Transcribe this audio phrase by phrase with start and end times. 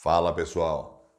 [0.00, 1.12] Fala pessoal,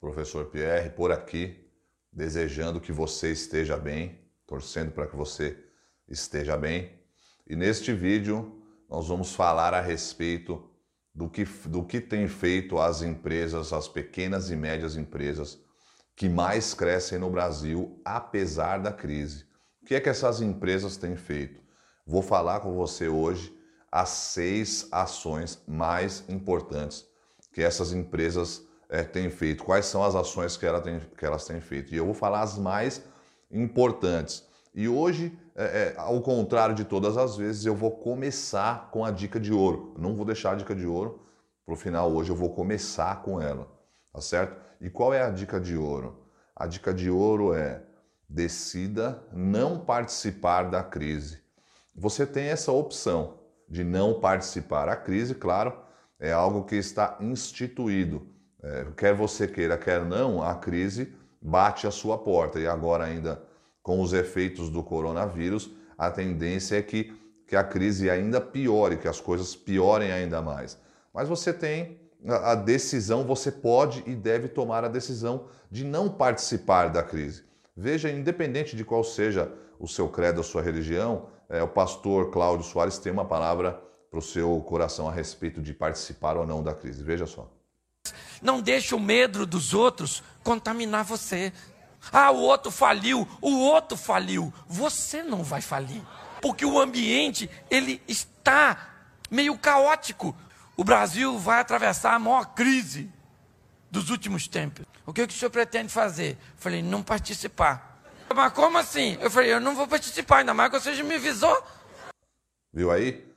[0.00, 1.68] professor Pierre por aqui,
[2.12, 5.58] desejando que você esteja bem, torcendo para que você
[6.06, 6.96] esteja bem.
[7.44, 10.70] E neste vídeo nós vamos falar a respeito
[11.12, 15.58] do que, do que tem feito as empresas, as pequenas e médias empresas
[16.14, 19.44] que mais crescem no Brasil, apesar da crise.
[19.82, 21.60] O que é que essas empresas têm feito?
[22.06, 23.52] Vou falar com você hoje
[23.90, 27.12] as seis ações mais importantes
[27.54, 29.64] que essas empresas é, têm feito.
[29.64, 31.94] Quais são as ações que, ela tem, que elas têm feito?
[31.94, 33.02] E eu vou falar as mais
[33.50, 34.44] importantes.
[34.74, 39.12] E hoje, é, é, ao contrário de todas as vezes, eu vou começar com a
[39.12, 39.94] dica de ouro.
[39.96, 41.20] Não vou deixar a dica de ouro
[41.64, 43.66] para o final hoje, eu vou começar com ela,
[44.12, 44.60] tá certo?
[44.80, 46.28] E qual é a dica de ouro?
[46.54, 47.82] A dica de ouro é
[48.28, 51.40] decida não participar da crise.
[51.94, 54.88] Você tem essa opção de não participar.
[54.88, 55.83] A crise, claro,
[56.18, 58.26] é algo que está instituído.
[58.62, 62.58] É, quer você queira, quer não, a crise bate a sua porta.
[62.58, 63.42] E agora, ainda
[63.82, 67.12] com os efeitos do coronavírus, a tendência é que,
[67.46, 70.78] que a crise ainda piore, que as coisas piorem ainda mais.
[71.12, 76.88] Mas você tem a decisão, você pode e deve tomar a decisão de não participar
[76.88, 77.44] da crise.
[77.76, 82.64] Veja, independente de qual seja o seu credo, a sua religião, é, o pastor Cláudio
[82.64, 83.82] Soares tem uma palavra
[84.14, 87.02] para o seu coração a respeito de participar ou não da crise.
[87.02, 87.50] Veja só.
[88.40, 91.52] Não deixe o medo dos outros contaminar você.
[92.12, 94.54] Ah, o outro faliu, o outro faliu.
[94.68, 96.00] Você não vai falir.
[96.40, 98.88] Porque o ambiente, ele está
[99.28, 100.36] meio caótico.
[100.76, 103.10] O Brasil vai atravessar a maior crise
[103.90, 104.86] dos últimos tempos.
[105.04, 106.32] O que, que o senhor pretende fazer?
[106.32, 108.00] Eu falei, não participar.
[108.32, 109.18] Mas como assim?
[109.20, 111.66] Eu falei, eu não vou participar, ainda mais que você já me avisou.
[112.72, 113.33] Viu aí?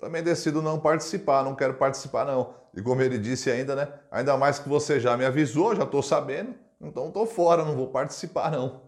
[0.00, 2.54] Também decido não participar, não quero participar não.
[2.74, 3.92] E como ele disse ainda, né?
[4.10, 6.54] Ainda mais que você já me avisou, já estou sabendo.
[6.80, 8.82] Então estou fora, não vou participar não.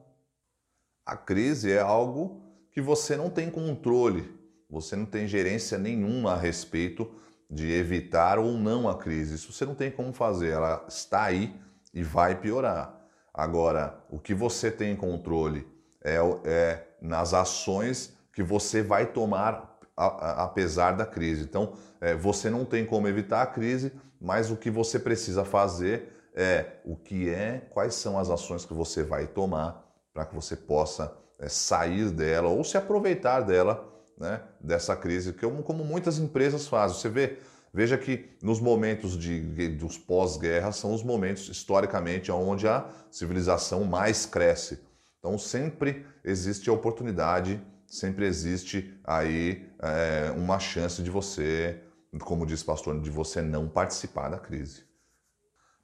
[1.04, 4.32] A crise é algo que você não tem controle,
[4.70, 7.10] você não tem gerência nenhuma a respeito
[7.50, 9.34] de evitar ou não a crise.
[9.34, 11.54] Isso você não tem como fazer, ela está aí
[11.92, 12.98] e vai piorar.
[13.34, 15.66] Agora, o que você tem controle
[16.02, 21.42] é, é nas ações que você vai tomar apesar da crise.
[21.44, 26.12] Então, é, você não tem como evitar a crise, mas o que você precisa fazer
[26.34, 30.56] é o que é, quais são as ações que você vai tomar para que você
[30.56, 33.88] possa é, sair dela ou se aproveitar dela,
[34.18, 36.96] né, dessa crise, que como muitas empresas fazem.
[36.96, 37.38] Você vê,
[37.72, 44.24] veja que nos momentos de, dos pós-guerra são os momentos historicamente onde a civilização mais
[44.24, 44.80] cresce.
[45.18, 47.60] Então sempre existe a oportunidade,
[47.92, 51.78] sempre existe aí é, uma chance de você,
[52.22, 54.84] como diz o pastor, de você não participar da crise.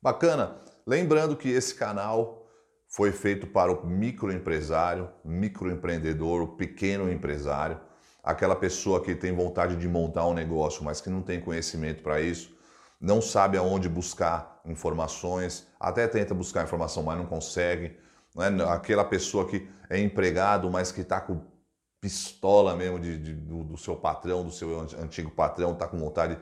[0.01, 0.57] Bacana?
[0.87, 2.49] Lembrando que esse canal
[2.89, 7.79] foi feito para o microempresário, microempreendedor, o pequeno empresário,
[8.25, 12.23] aquela pessoa que tem vontade de montar um negócio, mas que não tem conhecimento para
[12.23, 12.57] isso,
[12.99, 17.99] não sabe aonde buscar informações, até tenta buscar informação, mas não consegue.
[18.35, 18.73] Não é?
[18.73, 21.58] Aquela pessoa que é empregado, mas que está com
[22.01, 26.39] pistola mesmo de, de do, do, seu patrão, do seu antigo patrão, está com vontade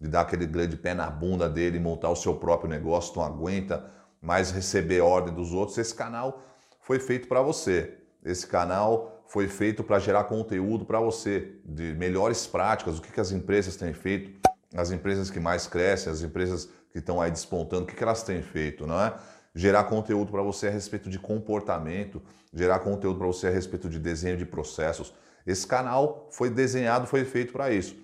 [0.00, 3.90] de dar aquele grande pé na bunda dele, montar o seu próprio negócio, não aguenta
[4.20, 5.76] mais receber ordem dos outros.
[5.78, 6.42] Esse canal
[6.80, 7.98] foi feito para você.
[8.24, 13.20] Esse canal foi feito para gerar conteúdo para você, de melhores práticas, o que, que
[13.20, 17.84] as empresas têm feito, as empresas que mais crescem, as empresas que estão aí despontando,
[17.84, 19.14] o que, que elas têm feito, não é?
[19.54, 22.22] Gerar conteúdo para você a respeito de comportamento,
[22.52, 25.12] gerar conteúdo para você a respeito de desenho de processos.
[25.46, 27.96] Esse canal foi desenhado, foi feito para isso.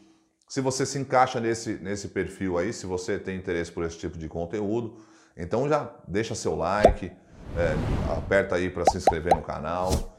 [0.48, 4.16] Se você se encaixa nesse, nesse perfil aí, se você tem interesse por esse tipo
[4.16, 4.96] de conteúdo,
[5.36, 7.10] então já deixa seu like,
[7.56, 10.16] é, aperta aí para se inscrever no canal,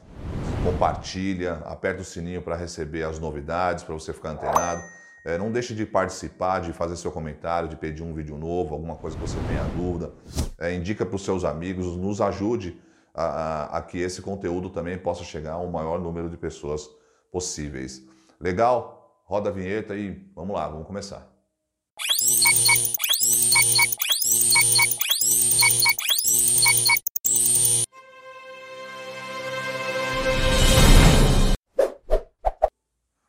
[0.62, 4.82] compartilha, aperta o sininho para receber as novidades, para você ficar antenado.
[5.28, 8.96] É, não deixe de participar, de fazer seu comentário, de pedir um vídeo novo, alguma
[8.96, 10.10] coisa que você tenha dúvida.
[10.58, 12.80] É, indica para os seus amigos, nos ajude
[13.12, 16.88] a, a, a que esse conteúdo também possa chegar ao maior número de pessoas
[17.30, 18.02] possíveis.
[18.40, 19.22] Legal?
[19.26, 21.30] Roda a vinheta e vamos lá, vamos começar.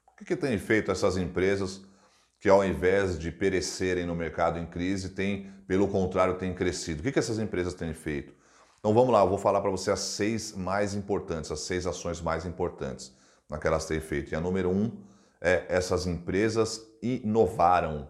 [0.08, 1.89] O que, que tem feito essas empresas
[2.40, 7.02] que ao invés de perecerem no mercado em crise, tem, pelo contrário, têm crescido?
[7.02, 8.34] O que, que essas empresas têm feito?
[8.80, 12.22] Então vamos lá, eu vou falar para você as seis mais importantes, as seis ações
[12.22, 13.14] mais importantes
[13.60, 14.32] que elas têm feito.
[14.32, 14.92] E a número um
[15.42, 18.08] é, essas empresas inovaram,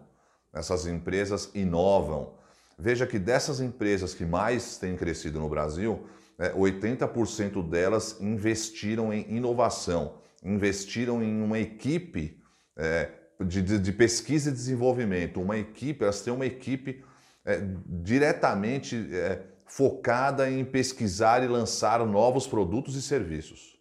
[0.52, 2.34] essas empresas inovam.
[2.78, 6.06] veja que dessas empresas que mais têm crescido no Brasil,
[6.38, 12.42] é, 80% delas investiram em inovação, investiram em uma equipe
[12.76, 13.10] é,
[13.44, 17.04] de, de, de, pesquisa e desenvolvimento, uma equipe, elas têm uma equipe
[17.44, 23.78] é, diretamente é, focada em pesquisar e lançar novos produtos e serviços.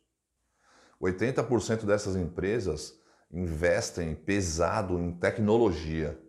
[1.02, 3.00] 80% dessas empresas
[3.32, 6.20] investem pesado em tecnologia.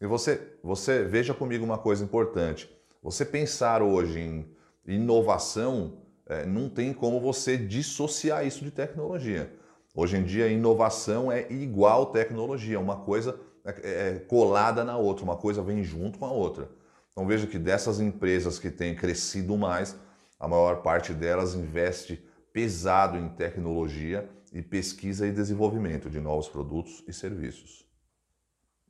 [0.00, 2.70] E você, você veja comigo uma coisa importante.
[3.02, 4.56] Você pensar hoje em
[4.86, 9.52] inovação, é, não tem como você dissociar isso de tecnologia.
[10.00, 15.36] Hoje em dia, inovação é igual tecnologia, uma coisa é, é colada na outra, uma
[15.36, 16.70] coisa vem junto com a outra.
[17.10, 19.96] Então veja que dessas empresas que têm crescido mais,
[20.38, 27.02] a maior parte delas investe pesado em tecnologia e pesquisa e desenvolvimento de novos produtos
[27.08, 27.84] e serviços.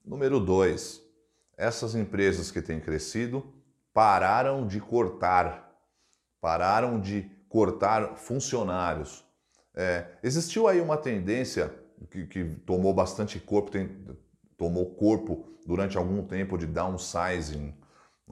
[0.05, 1.01] Número 2.
[1.57, 3.51] Essas empresas que têm crescido
[3.95, 5.75] pararam de cortar,
[6.39, 9.27] pararam de cortar funcionários.
[9.81, 11.73] É, existiu aí uma tendência
[12.11, 13.89] que, que tomou bastante corpo, tem,
[14.57, 17.73] tomou corpo durante algum tempo de downsizing,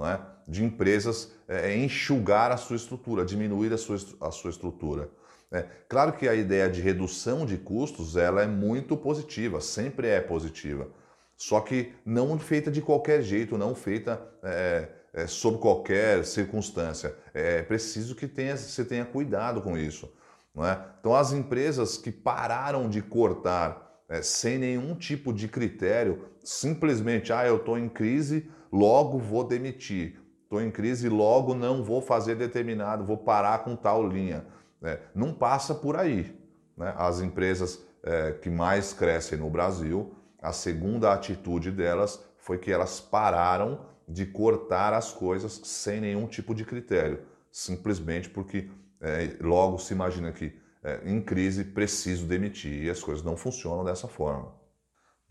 [0.01, 0.19] é?
[0.49, 5.09] de empresas é, é, enxugar a sua estrutura, diminuir a sua, a sua estrutura.
[5.53, 10.21] É, claro que a ideia de redução de custos ela é muito positiva, sempre é
[10.21, 10.89] positiva.
[11.37, 17.15] Só que não feita de qualquer jeito, não feita é, é, sob qualquer circunstância.
[17.33, 20.11] É preciso que tenha, você tenha cuidado com isso.
[20.58, 20.79] É?
[21.00, 27.47] Então, as empresas que pararam de cortar é, sem nenhum tipo de critério, simplesmente, ah,
[27.47, 30.20] eu estou em crise, logo vou demitir.
[30.44, 34.47] Estou em crise, logo não vou fazer determinado, vou parar com tal linha.
[34.82, 36.35] É, não passa por aí.
[36.76, 36.94] Né?
[36.97, 43.00] As empresas é, que mais crescem no Brasil, a segunda atitude delas foi que elas
[43.00, 48.69] pararam de cortar as coisas sem nenhum tipo de critério, simplesmente porque
[49.06, 53.85] é, logo se imagina que é, em crise preciso demitir e as coisas não funcionam
[53.85, 54.53] dessa forma.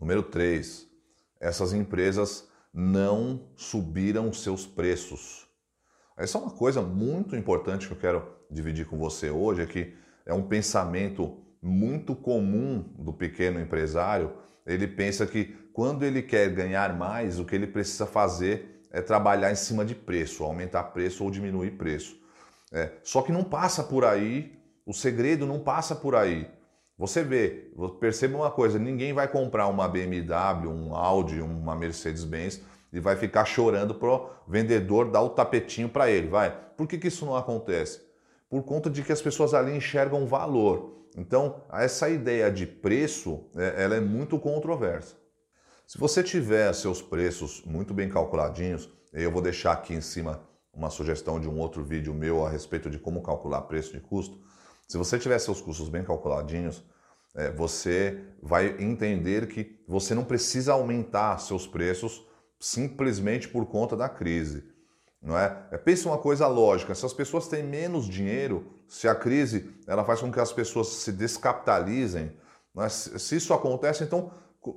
[0.00, 0.86] Número 3,
[1.40, 5.46] essas empresas não subiram seus preços.
[6.16, 9.94] Essa é uma coisa muito importante que eu quero dividir com você hoje, é que
[10.24, 14.32] é um pensamento muito comum do pequeno empresário.
[14.66, 19.52] Ele pensa que quando ele quer ganhar mais, o que ele precisa fazer é trabalhar
[19.52, 22.18] em cima de preço, aumentar preço ou diminuir preço.
[22.72, 26.50] É, só que não passa por aí, o segredo não passa por aí.
[26.98, 27.70] Você vê,
[28.00, 32.60] perceba uma coisa: ninguém vai comprar uma BMW, um Audi, uma Mercedes-Benz
[32.92, 36.56] e vai ficar chorando pro vendedor dar o tapetinho para ele, vai.
[36.76, 38.00] Por que, que isso não acontece?
[38.48, 40.96] Por conta de que as pessoas ali enxergam valor.
[41.16, 45.16] Então, essa ideia de preço, é, ela é muito controversa.
[45.86, 50.45] Se você tiver seus preços muito bem calculadinhos, eu vou deixar aqui em cima
[50.76, 54.38] uma sugestão de um outro vídeo meu a respeito de como calcular preço de custo.
[54.86, 56.84] Se você tiver seus custos bem calculadinhos,
[57.34, 62.24] é, você vai entender que você não precisa aumentar seus preços
[62.60, 64.64] simplesmente por conta da crise.
[65.20, 65.66] Não é?
[65.70, 65.78] é?
[65.78, 70.20] Pense uma coisa lógica: se as pessoas têm menos dinheiro, se a crise ela faz
[70.20, 72.32] com que as pessoas se descapitalizem,
[72.78, 72.88] é?
[72.88, 74.30] se isso acontece, então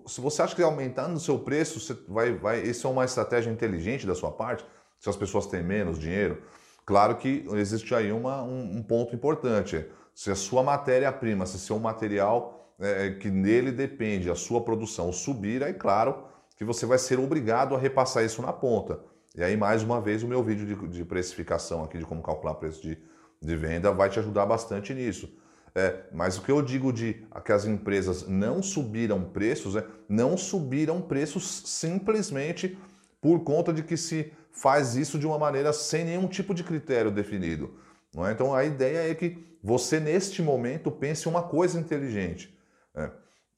[0.08, 3.52] se você acha que aumentando o seu preço, você vai, vai, isso é uma estratégia
[3.52, 4.66] inteligente da sua parte,
[5.00, 6.42] se as pessoas têm menos dinheiro.
[6.86, 9.86] Claro que existe aí uma, um, um ponto importante.
[10.14, 15.64] Se a sua matéria-prima, se seu material é, que nele depende a sua produção subir,
[15.64, 16.24] aí claro
[16.58, 19.00] que você vai ser obrigado a repassar isso na ponta.
[19.36, 22.56] E aí, mais uma vez, o meu vídeo de, de precificação aqui, de como calcular
[22.56, 22.98] preço de,
[23.42, 25.32] de venda, vai te ajudar bastante nisso.
[25.76, 30.36] É, mas o que eu digo de que as empresas não subiram preços, é, não
[30.36, 32.78] subiram preços simplesmente
[33.22, 37.12] por conta de que se faz isso de uma maneira sem nenhum tipo de critério
[37.12, 37.74] definido.
[38.18, 38.32] É?
[38.32, 42.58] Então a ideia é que você, neste momento, pense uma coisa inteligente.
[42.96, 43.12] É,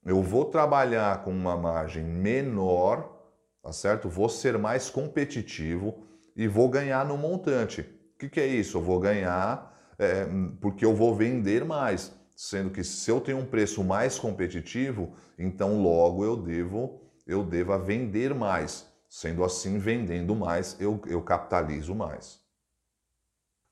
[0.04, 3.20] eu vou trabalhar com uma margem menor,
[3.62, 4.08] tá certo?
[4.08, 6.06] Vou ser mais competitivo
[6.36, 7.80] e vou ganhar no montante.
[7.80, 8.78] O que, que é isso?
[8.78, 10.26] Eu vou ganhar é,
[10.60, 12.12] porque eu vou vender mais.
[12.34, 17.78] Sendo que se eu tenho um preço mais competitivo, então logo eu devo eu deva
[17.78, 18.91] vender mais.
[19.14, 22.40] Sendo assim, vendendo mais, eu, eu capitalizo mais.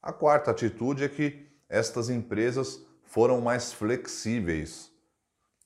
[0.03, 4.93] A quarta atitude é que estas empresas foram mais flexíveis.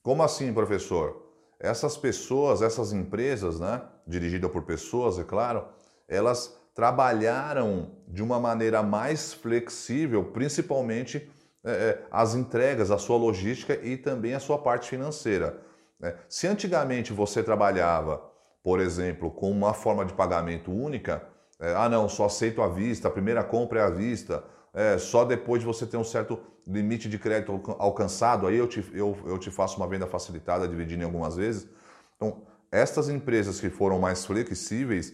[0.01, 1.29] Como assim, professor?
[1.59, 5.67] Essas pessoas, essas empresas, né, dirigidas por pessoas, é claro,
[6.07, 11.29] elas trabalharam de uma maneira mais flexível, principalmente
[11.65, 15.59] é, é, as entregas, a sua logística e também a sua parte financeira.
[15.99, 16.17] Né?
[16.29, 18.33] Se antigamente você trabalhava,
[18.65, 21.21] por exemplo, com uma forma de pagamento única,
[21.57, 24.43] É, ah, não, só aceito à vista, a primeira compra é à vista,
[24.73, 28.83] é, só depois de você ter um certo limite de crédito alcançado, aí eu te,
[28.93, 31.69] eu, eu te faço uma venda facilitada, dividindo em algumas vezes.
[32.17, 35.13] Então, estas empresas que foram mais flexíveis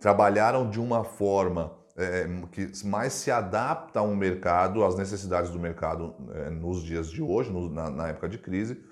[0.00, 6.16] trabalharam de uma forma é, que mais se adapta ao mercado, às necessidades do mercado
[6.34, 8.82] é, nos dias de hoje, no, na, na, época de crise,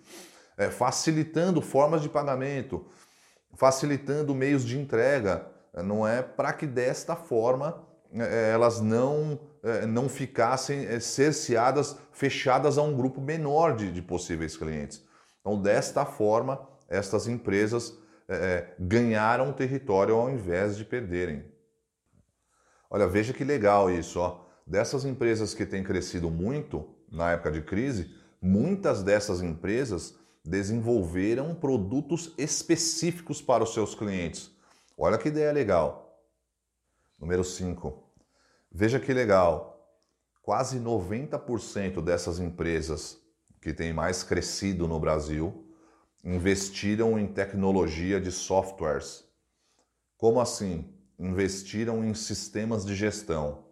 [0.56, 2.86] é, facilitando formas de pagamento,
[3.54, 9.86] facilitando meios de entrega, é, não é para que desta forma é, elas não, é,
[9.86, 15.04] não ficassem cerceadas, fechadas a um grupo menor de, de possíveis clientes.
[15.40, 17.96] Então, desta forma, estas empresas
[18.76, 21.44] ganharam território ao invés de perderem.
[22.90, 24.44] Olha, veja que legal isso, ó.
[24.66, 32.32] Dessas empresas que têm crescido muito na época de crise, muitas dessas empresas desenvolveram produtos
[32.38, 34.50] específicos para os seus clientes.
[34.96, 36.22] Olha que ideia legal.
[37.18, 38.02] Número 5.
[38.70, 39.72] Veja que legal.
[40.42, 43.18] Quase 90% dessas empresas
[43.60, 45.66] que têm mais crescido no Brasil
[46.24, 49.24] investiram em tecnologia de softwares.
[50.16, 50.96] Como assim?
[51.18, 53.64] investiram em sistemas de gestão.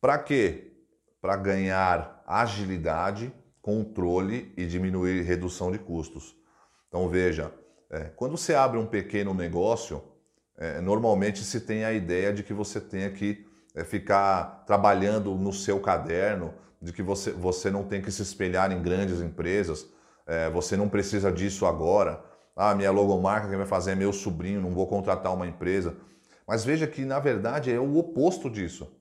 [0.00, 0.72] Para quê?
[1.20, 6.36] Para ganhar agilidade, controle e diminuir redução de custos.
[6.88, 7.50] Então veja,
[7.88, 10.02] é, quando você abre um pequeno negócio,
[10.58, 15.52] é, normalmente se tem a ideia de que você tenha que é, ficar trabalhando no
[15.52, 19.86] seu caderno, de que você, você não tem que se espelhar em grandes empresas,
[20.26, 22.22] é, você não precisa disso agora.
[22.54, 25.96] Ah, minha logomarca quem vai fazer é meu sobrinho, não vou contratar uma empresa.
[26.46, 28.92] Mas veja que, na verdade, é o oposto disso.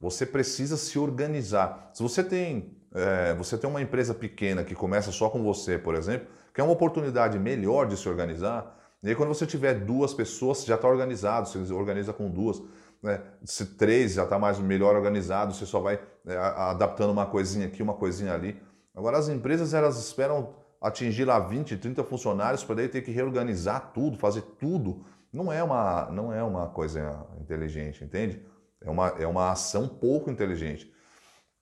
[0.00, 1.90] Você precisa se organizar.
[1.94, 5.94] Se você tem, é, você tem uma empresa pequena que começa só com você, por
[5.94, 10.14] exemplo, que é uma oportunidade melhor de se organizar, e aí quando você tiver duas
[10.14, 12.60] pessoas, você já está organizado, você organiza com duas.
[13.02, 13.20] Né?
[13.44, 17.82] Se três já está mais melhor organizado, você só vai é, adaptando uma coisinha aqui,
[17.82, 18.60] uma coisinha ali.
[18.94, 23.92] Agora as empresas elas esperam atingir lá 20, 30 funcionários para daí ter que reorganizar
[23.92, 28.42] tudo, fazer tudo não é uma, não é uma coisa inteligente, entende?
[28.80, 30.90] É uma, é uma ação pouco inteligente.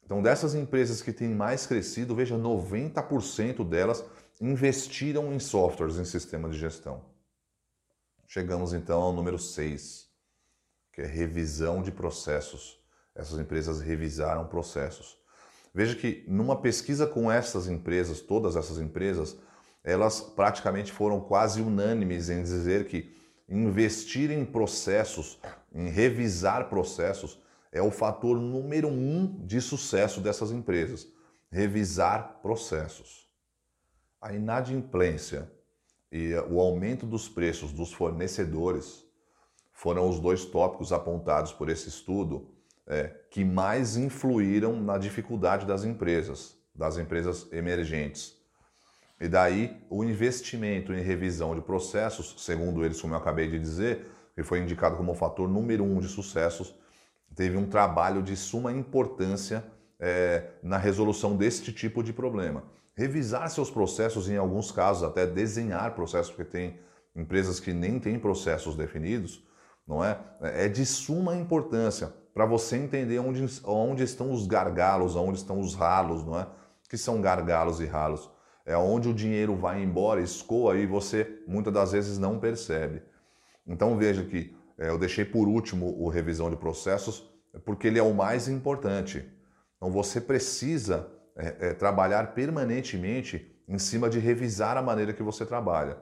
[0.05, 4.05] Então, dessas empresas que têm mais crescido, veja, 90% delas
[4.41, 7.03] investiram em softwares, em sistema de gestão.
[8.27, 10.09] Chegamos então ao número 6,
[10.93, 12.79] que é revisão de processos.
[13.15, 15.17] Essas empresas revisaram processos.
[15.73, 19.37] Veja que numa pesquisa com essas empresas, todas essas empresas,
[19.83, 23.15] elas praticamente foram quase unânimes em dizer que
[23.49, 25.39] investir em processos,
[25.73, 27.39] em revisar processos,
[27.75, 31.09] é o fator número um de sucesso dessas empresas.
[31.51, 33.29] Revisar processos.
[34.23, 35.51] A inadimplência
[36.11, 39.05] e o aumento dos preços dos fornecedores
[39.73, 42.49] foram os dois tópicos apontados por esse estudo
[42.87, 48.37] é, que mais influíram na dificuldade das empresas, das empresas emergentes.
[49.21, 54.07] E daí o investimento em revisão de processos, segundo eles, como eu acabei de dizer,
[54.35, 56.75] que foi indicado como o fator número um de sucessos,
[57.35, 59.65] teve um trabalho de suma importância
[59.99, 62.65] é, na resolução deste tipo de problema.
[62.97, 66.79] Revisar seus processos, em alguns casos, até desenhar processos, porque tem
[67.15, 69.45] empresas que nem têm processos definidos,
[69.87, 70.19] não é?
[70.41, 75.75] É de suma importância para você entender onde, onde estão os gargalos, onde estão os
[75.75, 76.47] ralos, não é?
[76.89, 78.31] Que são gargalos e ralos
[78.65, 83.03] é onde o dinheiro vai embora, escoa e você muitas das vezes não percebe.
[83.67, 87.31] Então veja que eu deixei por último o revisão de processos
[87.65, 89.25] porque ele é o mais importante.
[89.77, 95.47] Então você precisa é, é, trabalhar permanentemente em cima de revisar a maneira que você
[95.47, 95.97] trabalha.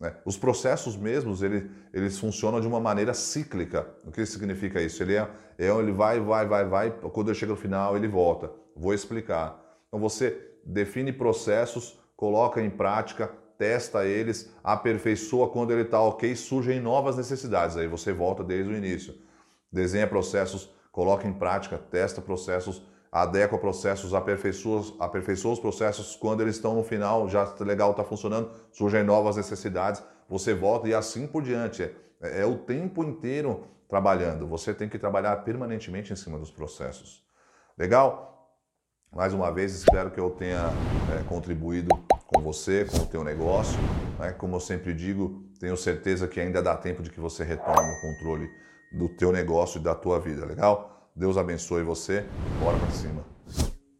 [0.00, 0.14] Né?
[0.24, 3.86] Os processos mesmos, ele, eles funcionam de uma maneira cíclica.
[4.04, 5.02] O que significa isso?
[5.02, 5.28] Ele, é,
[5.58, 8.50] é, ele vai, vai, vai, vai, quando ele chega no final ele volta.
[8.74, 9.62] Vou explicar.
[9.88, 16.80] Então você define processos coloca em prática, testa eles, aperfeiçoa quando ele está ok, surgem
[16.80, 17.76] novas necessidades.
[17.76, 19.14] Aí você volta desde o início.
[19.72, 26.56] Desenha processos, coloca em prática, testa processos, adequa processos, aperfeiçoa, aperfeiçoa os processos quando eles
[26.56, 31.26] estão no final, já tá legal, está funcionando, surgem novas necessidades, você volta e assim
[31.26, 31.82] por diante.
[32.20, 34.46] É, é o tempo inteiro trabalhando.
[34.46, 37.24] Você tem que trabalhar permanentemente em cima dos processos.
[37.78, 38.50] Legal?
[39.12, 40.70] Mais uma vez, espero que eu tenha
[41.18, 41.88] é, contribuído
[42.26, 43.78] com você, com o teu negócio.
[44.18, 44.32] Né?
[44.32, 48.00] Como eu sempre digo, tenho certeza que ainda dá tempo de que você retome o
[48.00, 48.50] controle
[48.92, 51.10] do teu negócio e da tua vida, legal?
[51.14, 52.24] Deus abençoe você.
[52.60, 53.35] Bora para cima.